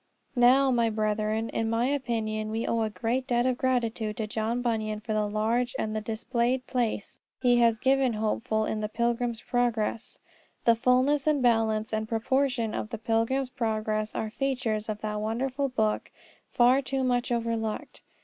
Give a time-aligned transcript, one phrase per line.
[0.35, 4.59] Now, my brethren, in my opinion we owe a great debt of gratitude to John
[4.63, 8.89] Bunyan for the large and the displayed place he has given to Hopeful in the
[8.89, 10.17] Pilgrim's Progress.
[10.65, 15.69] The fulness and balance and proportion of the Pilgrim's Progress are features of that wonderful
[15.69, 16.09] book
[16.51, 18.01] far too much overlooked.